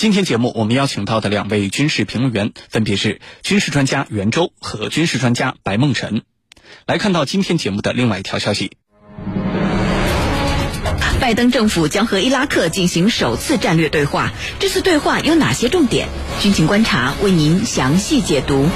[0.00, 6.22] 今天节目我们邀请到的两位军事评论员分别是军事专家袁周和军事专家白梦辰。
[6.86, 8.78] 来看到今天节目的另外一条消息：
[11.20, 16.08] 拜登政府将和伊拉克进行首次战略对话，这次对话有哪些重点？
[16.40, 18.70] 军情观察为您详细解读。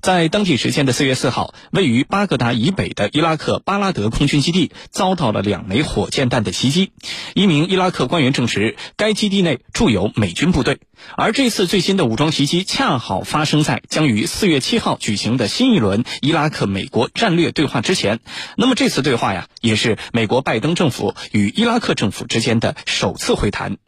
[0.00, 6.92] 在当地时间的四月四号，位于巴格达以北的伊拉克巴拉德空军基地遭到了两枚火箭弹的袭击。
[7.34, 10.78] 一名伊拉克官员证实，该基地内驻有美军部队。
[11.16, 18.20] 而这次最新的武装袭击恰好发生在将于四月七号举行的新一轮伊拉克美国战略对话之前。
[18.56, 23.78] 那么这次对话呀，也是美国拜登政府与伊拉克政府之间的首次会谈。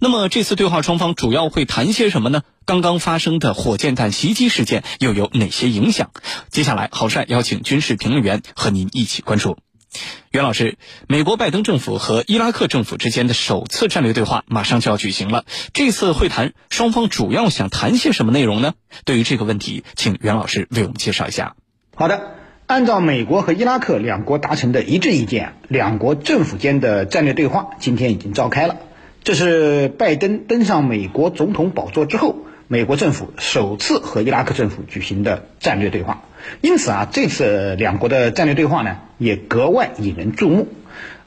[0.00, 2.42] 那么这次对话双方主要会谈些什么呢？
[2.64, 6.10] 刚刚发生的火箭弹袭击事件又有哪些影响？
[6.50, 9.56] 接下来，郝帅邀请军事评论员和您一起关注。
[10.30, 10.76] 袁老师，
[11.08, 15.46] 美国拜登政府和伊拉克政府之间的首次战略对话马上就要举行了。
[15.72, 18.74] 这次会谈双方主要想谈些什么内容呢？
[19.06, 21.56] 对于这个问题，请袁老师为我们介绍一下。
[21.96, 22.34] 好的，
[22.66, 28.76] 按照美国和伊拉克两国达成的一致意见，两国政府间的战略对话今天已经召开了。
[29.24, 36.22] 这是拜登登上美国总统宝座之后，美国政府首次和伊拉克政府举行的战略对话。
[36.62, 40.68] 因此啊，这次两国的战略对话呢，也格外引人注目。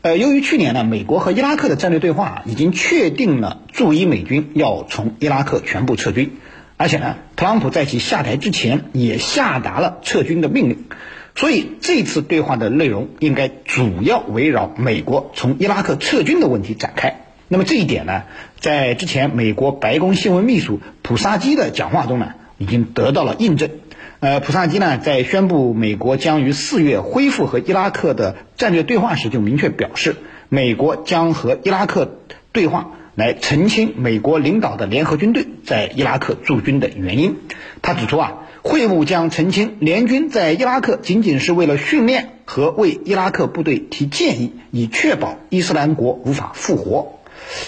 [0.01, 6.37] 呃，由于去年呢，美国和伊拉克的战略对话已经确定了驻伊美军要从伊拉克全部撤军，
[6.77, 10.85] 而且呢，特朗普在其下台之前也下达了撤军的命令，
[11.35, 17.25] 所以这次对话的内容应该主要围绕美国从伊拉克撤军的问题展开。
[17.53, 18.23] 那么这一点呢，
[18.61, 23.69] 在之前美国白宫新闻秘书普萨基的讲话中呢，已经得到了印证。
[24.21, 30.15] 呃，普萨基呢在宣布美国将于四月恢复和伊拉克的战略对话时，就明确表示，
[30.47, 32.19] 美国将和伊拉克
[32.53, 37.35] 对话，来澄清美国领导的联合军队在伊拉克驻军的原因。
[37.81, 47.17] 他指出啊，会晤将澄清联军在伊拉克仅仅是为了训练和为伊拉克部队提建议，以确保伊斯兰国无法复活。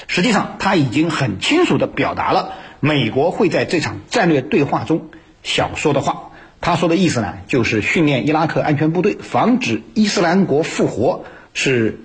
[0.08, 5.10] 实际上，他已经很清楚地表达了美国会在这场战略对话中
[5.44, 6.30] 想说的话。
[6.62, 12.00] 他说的意思呢，就是训练伊拉克安全部队，防止伊斯兰国复活，是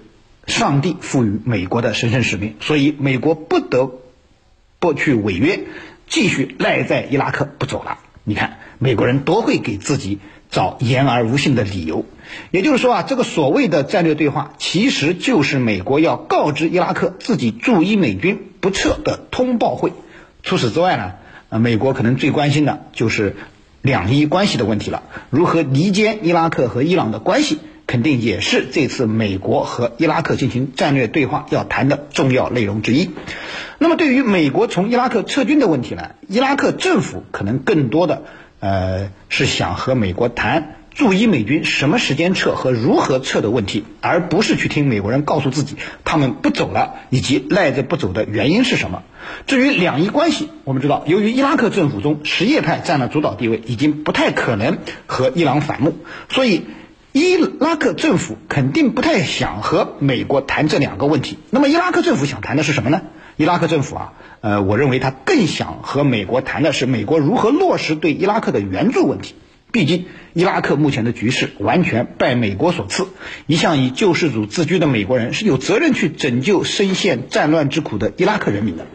[0.46, 2.56] 上帝赋予美国的神圣使命。
[2.60, 4.00] 所以，美国不得
[4.80, 5.60] 不去违约，
[6.08, 7.98] 继续赖在伊拉克不走了。
[8.24, 10.18] 你看，美国人多会给自己
[10.50, 12.04] 找言而无信的理由。
[12.50, 19.92] 也就是说啊，这个所谓的战略对话，其实就是美国要告知伊拉克自己驻伊美军不撤的通报会。
[20.42, 21.12] 除此之外呢，
[21.48, 23.36] 呃，美国可能最关心的就是
[23.82, 25.02] 两伊关系的问题了。
[25.30, 33.10] 如何离间伊拉克和伊朗的关系，肯定也是这次美国和伊拉克进行战略对话要谈的重要内容之一。
[33.78, 38.24] 那么，对于美国从伊拉克撤军的问题呢，伊拉克政府可能更多的
[38.60, 40.74] 呃是想和美国谈。
[40.94, 49.04] 驻伊美军什么时间撤和如何撤的问题，而不是去听美国人告诉自己他们不走了以及赖着不走的原因是什么。
[49.46, 55.96] 至于两伊关系，我们知道，由于伊拉克政府中什叶派占了主导地位，已经不太可能和伊朗反目，
[56.28, 56.64] 所以
[57.12, 61.38] 伊拉克政府肯定不太想和美国谈这两个问题。
[61.50, 63.02] 那么伊拉克政府想谈的是什么呢？
[63.38, 69.36] 伊拉克政府啊，呃，我认为他更想和美国谈的是美国如何落实对伊拉克的援助问题。
[69.70, 73.06] 毕竟，伊拉克目前的局势完全拜美国所赐。
[73.46, 78.86] 一向以救世主自居的美国人是有责任去拯救深陷战乱之苦的伊拉克人民的。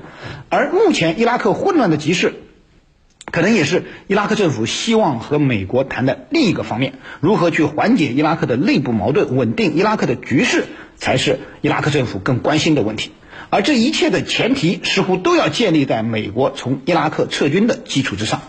[0.50, 2.34] 而目前伊拉克混乱的局势，
[3.32, 6.96] 可能也是伊拉克政府希望和美国谈的另一个方面。
[7.22, 10.66] 如何去缓解伊拉克的内部矛盾，稳定伊拉克的局势，
[10.98, 13.12] 才是伊拉克政府更关心的问题。
[13.54, 18.42] 而这一切的前提，似乎都要建立在美国从伊拉克撤军的基础之上。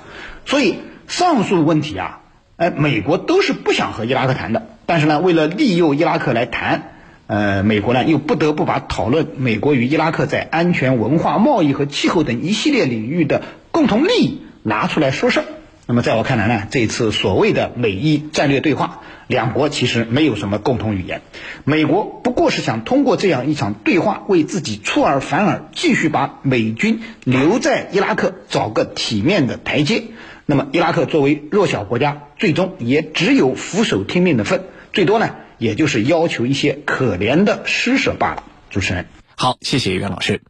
[0.46, 0.76] 所以。
[1.06, 2.20] 上述问题啊，
[2.56, 6.94] 哎，美国都是不想和伊拉克谈的，但是呢，为了利诱伊拉克来谈，
[7.26, 15.44] 呃，美国呢又不得不把讨论美国与伊拉克在安全、文化、贸易和气候等一系列领域的共同利益拿出来说事儿。
[15.86, 21.20] 那么在我看来呢，这次所谓的美伊战略对话，两国其实没有什么共同语言，
[21.64, 30.04] 美国不过是想通过这样一场对话，为自己出尔反尔，继续把美军留在伊拉克找个体面的台阶。
[30.46, 38.42] 那么，伊拉克作为弱小国家，最终也只有俯首听命的份，最多呢，也就是要求一些可怜的施舍罢了。
[38.70, 40.40] 主持人，好，谢谢袁老师。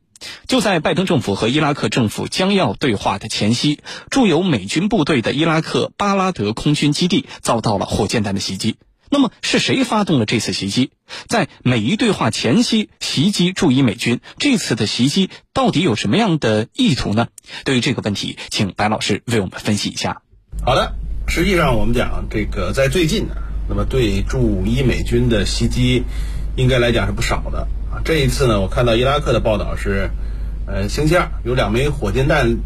[0.47, 3.81] 就在拜登政府和伊拉克政府将要对话的前夕，
[4.11, 8.76] 驻有美军部队的伊拉克巴拉德空军基地遭到了火箭弹的袭击。
[9.11, 10.91] 那么，是谁发动了这次袭击？
[11.29, 17.29] 在美伊对话前夕，袭击驻伊美军，这次的袭击到底有什么样的意图呢？
[17.65, 20.23] 对于这个问题，请白老师为我们分析一下。
[20.65, 20.94] 好的，
[21.29, 23.37] 实际上我们讲这个在最近呢，
[23.69, 26.03] 那么对驻伊美军的袭击，
[26.56, 27.69] 应该来讲是不少的
[28.02, 30.11] 这一次呢，我看到伊拉克的报道是，
[30.67, 32.58] 呃，星期二有两枚火箭弹，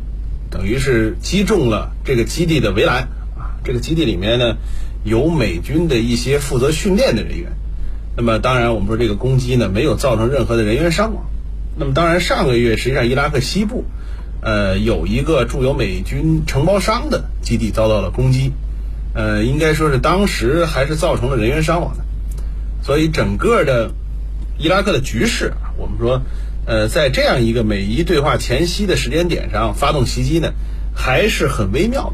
[0.51, 3.59] 等于是击中了这个基地的围栏啊。
[3.65, 4.57] 这个基地里面呢，
[5.05, 7.53] 有美军的一些负责训练的人员。
[8.17, 11.27] 那么当然，我们说这个攻击呢，没有造成任何的人员伤亡。
[11.77, 13.85] 那么当然，上个月实际上伊拉克西部，
[14.41, 18.53] 呃，有一个驻有美军承包商的基地遭到了攻击，
[19.15, 22.05] 呃，应该说是当时还是造成了人员伤亡的。
[22.83, 23.93] 所以整个的
[24.59, 26.23] 伊拉克的局势啊，我们说，
[26.67, 30.53] 呃，在这样一个美伊对话前夕的时间点上发动袭击呢，
[30.95, 32.13] 还是很微妙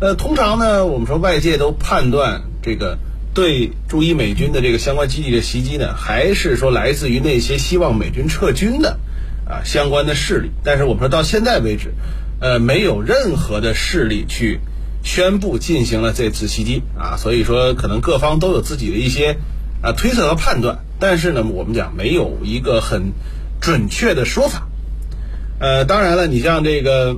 [0.00, 0.06] 的。
[0.06, 2.98] 呃，通常呢，我们说外界都判断这个。
[3.34, 8.98] 对驻伊美军的这个相关基地的袭击呢，还是说来自于那些希望美军撤军的
[9.46, 10.50] 啊相关的势力？
[10.62, 11.94] 但是我们说到现在为止，
[12.40, 14.60] 呃，没有任何的势力去
[15.02, 19.38] 宣布进行了这次袭击啊，所以说可能各方都有自己的一些
[19.80, 23.12] 啊推测和判断，但是呢，我们讲没有一个很
[23.60, 24.68] 准确的说法。
[25.58, 27.16] 呃，当然了，你像这个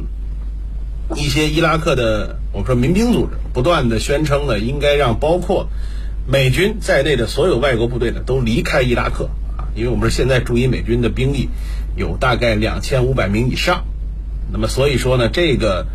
[1.15, 5.69] 一些伊拉克的我们说民兵组织，不断的宣称呢，应该让包括
[6.27, 9.29] 美军在内的所有外国部队呢都离开伊拉克
[9.59, 11.51] 啊，因为我们说现在驻伊美军的兵力
[11.95, 13.85] 有大概两千五百名以上，
[14.51, 15.87] 那么所以说呢，这个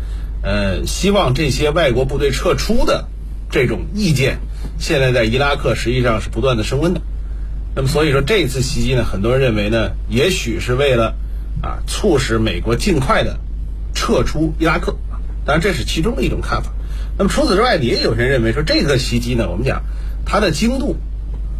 [0.44, 3.08] 呃希望这些外国部队撤出的
[3.50, 4.38] 这种意见，
[4.78, 7.00] 现在在伊拉克实际上是不断的升温的。
[7.74, 11.14] 那么所以说这次袭击呢，很多人认为呢，也许是为了
[11.62, 13.38] 啊促使美国尽快的
[13.94, 14.96] 撤出伊拉克，
[15.44, 16.72] 当然这是其中的一种看法。
[17.18, 19.82] 那么除此之外，也有人认为说这个袭击呢，我们讲。
[20.22, 20.96] 它的精度，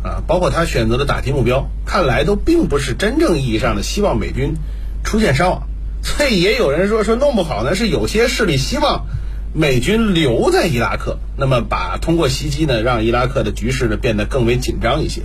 [0.05, 4.55] 啊，包括他选择的打击目标，看来都并不是真正意义上的希望美军
[5.03, 5.63] 出现伤亡，
[6.03, 9.07] 所以也有人说说弄不好呢是有些势力希望
[9.53, 15.23] 美军留在伊拉克，那么把通过袭击呢让伊拉克的局势呢变得更为紧张一些。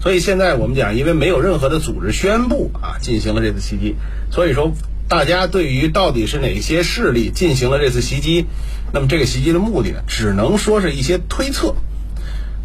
[0.00, 3.94] 所以现在我们讲，因为没有任何的组织宣布啊进行了这次袭击，
[4.32, 4.72] 所以说
[5.08, 8.46] 大家对于到底是哪些势力进行了这次袭击，
[8.92, 11.76] 那么这个袭击的目的呢，只能说是一些推测。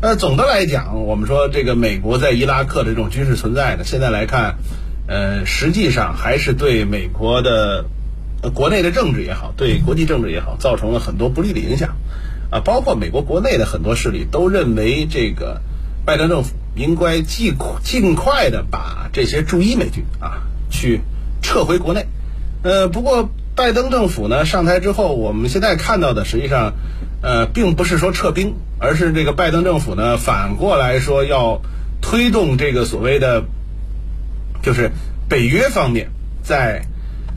[0.01, 4.57] 那总的来讲，我们说这个美国在伊拉克的这种军事存在呢，现在来看，
[5.07, 7.86] 呃，实际上还是对美国的
[8.50, 11.95] 国内的政治也好，对国际政治也好，造成了很多不利的影响。
[12.50, 15.62] 啊，包括美国国内的很多势力都认为，这个
[16.06, 21.01] 拜登政府应该尽尽快的把这些驻伊美军啊去
[21.42, 22.06] 撤回国内。
[22.63, 26.74] 呃，不过拜登政府呢上台之后，我们现在看到的实际上。
[27.25, 31.62] 呃，并不是说撤兵，而是这个拜登政府呢，反过来说要
[32.01, 33.46] 推动这个所谓的，
[34.62, 34.92] 就是
[35.30, 36.12] 北约方面
[36.44, 36.84] 在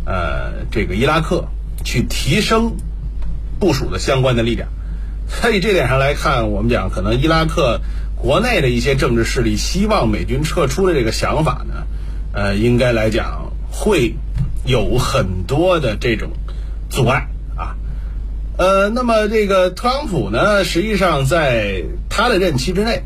[0.07, 1.49] 呃这个伊拉克
[1.85, 2.77] 去提升
[3.61, 4.71] 部署的相关的力量。
[5.29, 7.81] 所以这点上来看，我们讲可能伊拉克
[8.15, 11.87] 国内的一些政治势力希望美军撤出的这个想法呢，
[12.33, 14.15] 呃，应该来讲会
[14.65, 16.31] 有很多的这种
[16.89, 17.27] 阻碍
[17.57, 17.77] 啊。
[18.57, 23.03] 呃，那么这个特朗普呢，实际上在他的任期之内，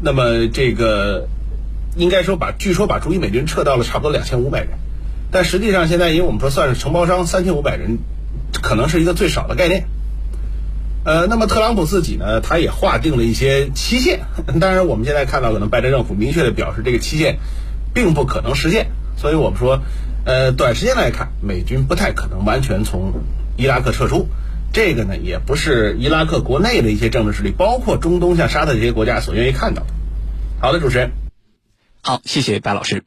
[0.00, 1.28] 那么这个
[1.96, 4.70] 应该说把据说把驻伊美军撤到了差不多两千五百人，
[5.32, 7.98] 但实际上现在因为我们说算是承包商三千五百人，
[8.52, 9.86] 可能是一个最少的概念。
[11.04, 14.20] 呃，那么特朗普自己呢，他也划定了一些期限，
[14.60, 17.38] 当然我们现在看到可能拜登政府明确的表示这个期限
[17.92, 19.80] 并不可能实现，所以我们说，
[20.24, 23.14] 呃，短时间来看，美军不太可能完全从
[23.56, 24.28] 伊拉克撤出。
[24.72, 29.88] 这个呢，也不是伊拉克国内的一些政治势力，包括中东像沙特这些国家所愿意看到的。
[30.60, 31.10] 好的，主持人，
[32.00, 33.02] 好，谢谢白老师。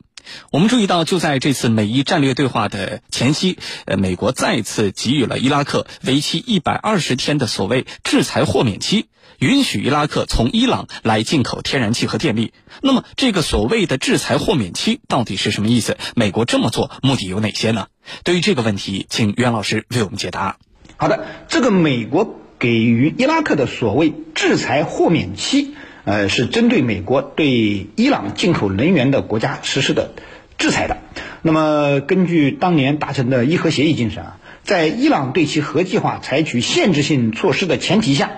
[0.52, 9.08] 我们注意到，就在这次美伊战略对话的前夕，呃，美国再次给予了伊拉克为期一百二十天的所谓制裁豁免期，
[9.40, 12.54] 允许伊拉克从伊朗来进口天然气和电力。
[12.82, 15.98] 那么，这个所谓的制裁豁免期到底是什么意思？
[16.16, 17.88] 美国这么做目的有哪些呢？
[18.24, 20.58] 对于这个问题，请袁老师为我们解答。
[20.98, 30.12] 好的，这个美国给予伊拉克的所谓制裁豁免期，呃，是针对美国对伊朗进口能源的国家实施的
[30.58, 30.98] 制裁的。
[31.42, 38.32] 那么，根据当年达成的伊核协议精神啊，在伊朗对其核计划采取限制性措施的前提下，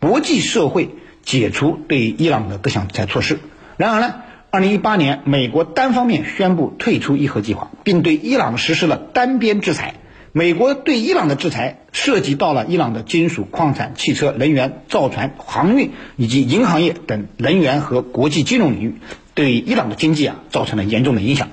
[0.00, 0.90] 国际社会
[1.22, 3.38] 解除对伊朗的各项制裁措施。
[3.76, 4.16] 然而呢，
[4.50, 9.94] 二零一八年，美国单方面宣布退出伊核计划，并对伊朗实施了单边制裁。
[10.38, 18.96] 美国对伊朗的制裁涉及到了伊朗的金属、矿产、汽车、能源、造船、航运以及银行业等能源和国际金融领域，
[19.32, 21.48] 对伊朗的经济啊造成了严重的影响。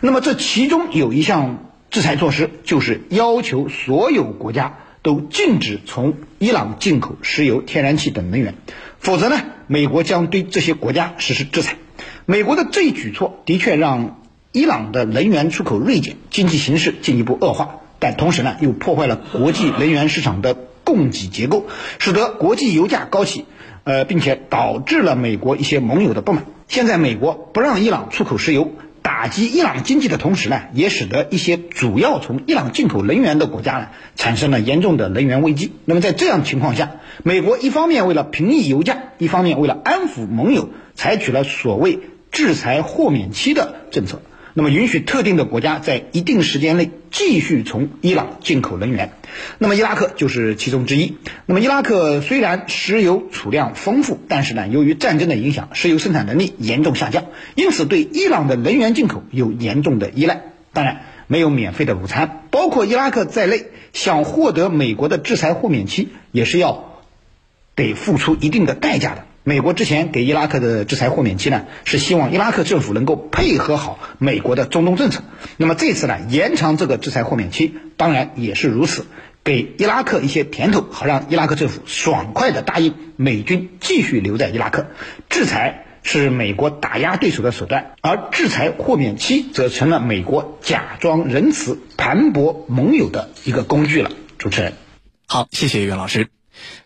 [0.00, 8.52] 那么这其中有一项制裁措施，就是要求所有国家都禁止从伊朗进口石油、天然气等能源，
[8.98, 11.78] 否则呢，美国将对这些国家实施制裁。
[12.26, 14.20] 美国的这一举措的确让
[14.52, 21.66] 伊朗的能源出口锐减，经济形势进一步恶化，但同时呢，又破坏了国际能源市场的供给结构，
[21.98, 23.44] 使得国际油价高企，
[23.84, 26.44] 呃，并且导致了美国一些盟友的不满。
[26.68, 28.72] 现在美国不让伊朗出口石油，
[29.02, 35.72] 打击伊朗经济的同时呢，也使得一些主要从伊朗进口能源的国家呢，产生了严重的能源危机。
[35.84, 42.00] 那么在这样情况下，美国一方面为了平抑油价，一方面为了安抚盟友，采取了所谓
[42.30, 44.20] 制裁豁免期的政策。
[44.58, 49.12] 那么允许特定的国家在一定时间内继续从伊朗进口能源，
[49.58, 51.18] 那么伊拉克就是其中之一。
[51.44, 60.40] 那么伊拉克虽然石油储量丰富，但是呢，由于战争的影响，石油生产能力严重下降，因此对伊朗的能源进口有严重的依赖。
[60.72, 67.02] 当然，没有免费的午餐，包括伊拉克在内，想获得美国的制裁豁免期，也是要
[67.74, 69.25] 得付出一定的代价的。
[69.48, 75.22] 美国之前给伊拉克的制裁豁免期呢，是希望伊拉克政府能够配合好美国的中东政策。
[75.56, 79.06] 那么这次呢，延长这个制裁豁免期，当然也是如此，
[79.44, 84.88] 给伊拉克一些甜头，好让伊拉克政府爽快的答应美军继续留在伊拉克。
[85.30, 94.10] 制裁是美国打压对手的手段，而制裁豁免期则成了美国假装仁慈、盘剥盟友的一个工具了。
[94.38, 94.72] 主持人，
[95.28, 96.26] 好，谢谢袁老师。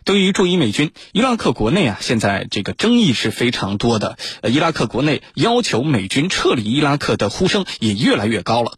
[0.03, 4.17] 对于驻伊美军，伊拉克国内啊，现在这个争议是非常多的。
[4.43, 8.73] 伊拉克国内要求美军撤离伊拉克的呼声也越来越高了。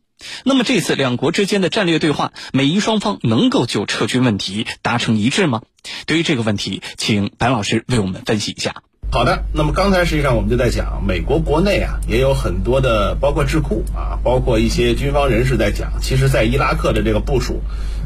[0.45, 5.61] 那么这次两国之间的战略对话，美伊双方能够就撤军问题达成一致吗？
[6.05, 8.83] 对于这个问题，请白老师为我们分析一下。
[9.11, 17.61] 好的，那么刚才实际上我们就在讲，美国国内啊也有很多的，包括智库啊，包括一些军方人士在讲，其实，在伊拉克的这个部署。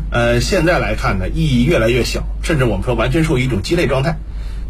[0.09, 4.17] 呃，现在来看呢，意义越来越小，甚至我们说完全属于一种鸡肋状态，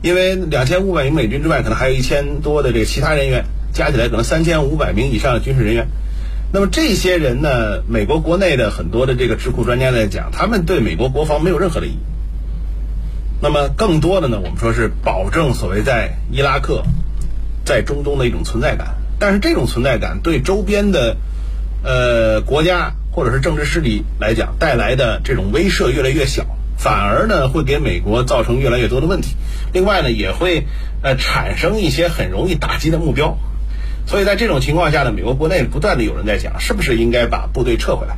[0.02, 5.88] 因为两千五百名美军之外，可能还有一千多的这个其他人员，加起来可能三千五百名以上的军事人员。
[6.52, 12.00] 那么这些人呢，美国国内的很多的这个智库专家在讲，他们对美国国防没有任何的意义。
[13.40, 16.84] 那么更多的呢，我们说是保证所谓在伊拉克、
[17.64, 21.18] 在中东的一种存在感，但是这种存在感对周边的
[21.84, 22.94] 呃国家。
[23.18, 26.46] 或者是政治势力来讲带来的这种威慑越来越小，
[26.78, 29.36] 反而呢会给美国造成越来越多的问题。
[29.74, 30.68] 另外呢也会
[31.02, 33.40] 呃产生一些很容易打击的目标。
[34.06, 38.18] 所以在这种情况下呢，美国国内不断的有人在讲，是不是应该把部队撤回来？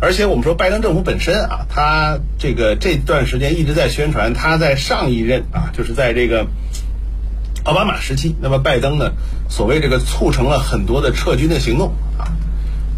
[0.00, 6.48] 而且我们说拜登政府本身啊，他这个这段时间一直在宣传，他在上一任啊，就是在这个
[7.62, 9.12] 奥巴马时期，那么拜登呢
[9.48, 12.34] 所谓这个促成了很多的撤军的行动啊。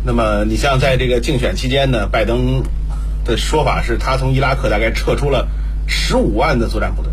[0.05, 2.65] 那么，你像在这个竞选期间呢，拜登
[3.25, 5.49] 的说法是他从伊拉克大概撤出了
[5.87, 7.13] 十五万的作战部队，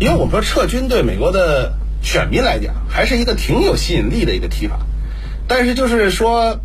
[0.00, 4.80] 因为我们说撤军对美国的选民来讲还是一个挺有吸引力的一个提法，
[5.46, 6.58] 但是就是说，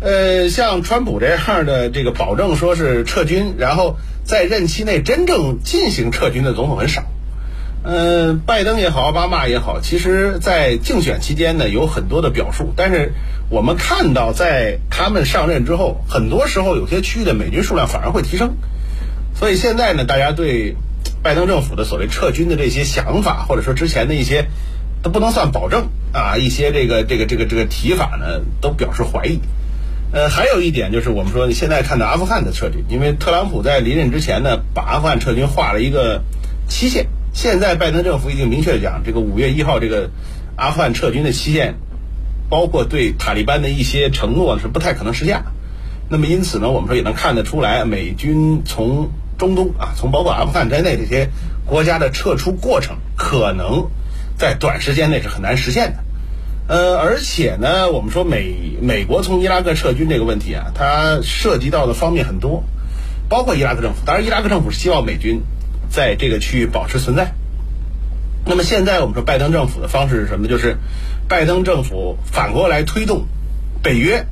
[0.00, 7.04] 呃，像川普这样的这个保证说是撤军，然后在任期内真正进行撤军的总统很少。
[7.88, 12.72] 嗯，拜登也好，奥巴马也好，其实，在竞选期间呢，有很多的表述。
[12.74, 13.12] 但是，
[13.48, 18.56] 我们看到，在他们上任之后，很多时候有些区域的美军数量反而会提升。
[19.36, 20.74] 所以现在呢，大家对
[21.22, 24.46] 拜登政府的所谓撤军的这些想法，或者说之前的一些
[25.04, 29.38] 都不能算保证啊，一些这个这个这个这个提法呢，都表示怀疑。
[30.10, 36.24] 呃，还有一点就是，我们说现在看到阿富汗的撤军，因为特朗普在离任之前呢，把阿富汗撤军画了一个
[36.66, 37.06] 期限。
[37.36, 40.08] 现在拜登政府已经明确讲，这个五月一号这个
[40.56, 41.74] 阿富汗撤军的期限，
[42.48, 45.42] 包括对塔利班的一些承诺是不太可能实现。
[46.08, 51.28] 那么因此呢，我们说也能看得出来，美军从中东啊，从包括阿富汗在内这些
[51.66, 53.90] 国家的撤出过程，可能
[54.38, 55.98] 在短时间内是很难实现的。
[56.68, 62.64] 呃，而且呢，我们说美美国从伊拉克撤军这个问题啊，它涉及到的方面很多，
[63.28, 63.98] 包括伊拉克政府。
[64.06, 65.42] 当然，伊拉克政府是希望美军。
[65.90, 67.32] 在这个区域保持存在。
[68.44, 70.46] 那么现在我们说拜登政府的方式是什么？
[70.46, 70.76] 就是
[71.28, 73.26] 拜登政府反过来推动
[73.82, 74.26] 北约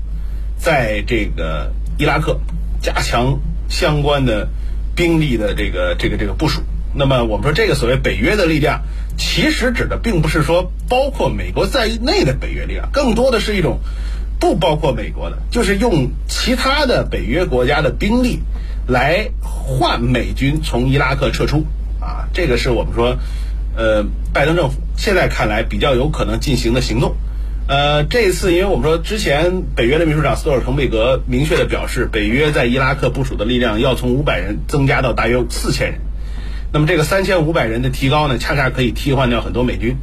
[0.57, 2.39] 在这个伊拉克
[2.81, 4.49] 加强相关的
[4.95, 6.63] 兵力的这个这个这个部署。
[6.95, 8.83] 那么我们说这个所谓北约的力量，
[9.17, 13.81] 其实指的并不是说包括美国在内的北约力量，更多的是一种
[14.39, 18.43] 不包括美国的，就是用其他的北约国家的兵力。
[18.87, 19.31] 来
[19.66, 21.64] 换美军从伊拉克撤出
[21.99, 23.16] 啊，这个是我们说，
[23.75, 24.04] 呃，
[24.35, 27.16] 拜登政府现在看来比较有可能进行的行动。
[27.66, 36.00] 呃，这一次因为我们说之前北约的秘书长斯托尔滕贝格明确的表示，北约在伊拉克部署的力量要从五百人增加到大约四千人。
[36.75, 39.97] 那么这个三千五百人的提高呢，恰恰可以替换掉很多美军。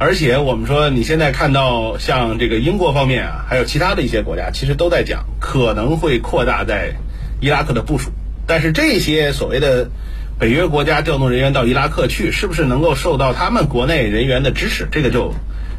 [0.00, 6.94] 而且我们说，你现在看到像这个英国方面啊，还有其他的一些国家，其实都在讲可能会扩大在
[7.40, 8.10] 伊拉克的部署。
[8.48, 9.90] 但是这些所谓的
[10.38, 14.88] 北约国家调动人员到伊拉克去，是不是能够受到他们国内人员的支持？
[14.90, 15.34] 这个就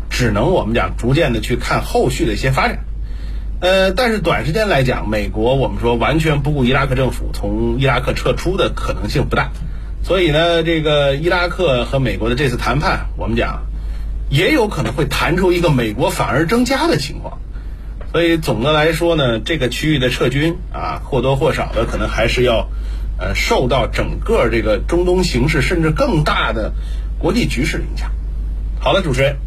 [0.09, 2.85] 只能我们讲逐渐的去看后续的一些发展。
[3.59, 9.49] 呃，但是短时间来讲，美国我们说完全不顾伊拉克政府从伊拉克撤出的可能性不大。
[10.03, 13.65] 所以呢，这个伊拉克和美国的这次谈判，我们讲
[14.29, 17.39] 也有可能会谈出一个美国反而增加的情况。
[18.11, 22.67] 所以总的来说呢，这个区域的撤军啊，或多或少的可能还是要
[23.19, 26.73] 呃受到整个这个中东形势甚至更大的
[27.19, 28.11] 国际局势影响。
[28.81, 29.37] 好的，主持人。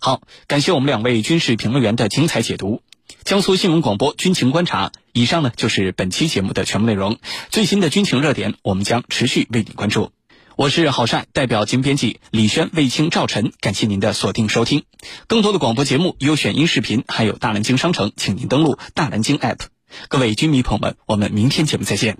[0.00, 2.82] 好，感谢我们两位军事评论员的精彩解读。
[3.24, 7.18] 江苏新闻广播军情观察，以上呢就是本期节目的全部内容。
[7.50, 10.10] 最新的军情热点，我们将持续为你关注。
[10.56, 14.84] 我是郝帅，代表节目编辑李轩、卫青、赵晨，感谢您的锁定收听。
[15.26, 19.60] 更多的广播节目、优选音视频，还有大南京商城，请您登录大南京 APP。
[20.08, 22.18] 各位军迷朋友们，我们明天节目再见。